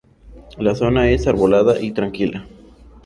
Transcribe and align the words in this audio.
La 0.57 0.73
zona 0.73 1.11
es 1.11 1.27
arbolada 1.27 1.79
y 1.79 1.91
tranquila. 1.91 2.47